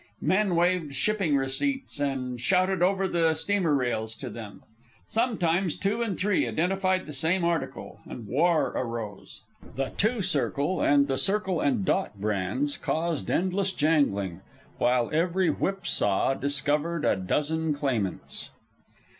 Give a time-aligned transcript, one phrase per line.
[0.19, 4.63] Men waved shipping receipts and shouted over the steamer rails to them.
[5.05, 9.41] Sometimes two and three identified the same article, and war arose.
[9.75, 14.41] The "two circle" and the "circle and dot" brands caused endless jangling,
[14.79, 18.49] while every whipsaw discovered a dozen claimants.